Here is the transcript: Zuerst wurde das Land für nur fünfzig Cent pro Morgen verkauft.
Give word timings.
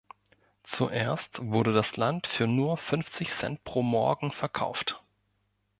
Zuerst 0.63 1.45
wurde 1.51 1.73
das 1.73 1.95
Land 1.95 2.25
für 2.25 2.47
nur 2.47 2.77
fünfzig 2.77 3.29
Cent 3.29 3.63
pro 3.65 3.83
Morgen 3.83 4.31
verkauft. 4.31 4.99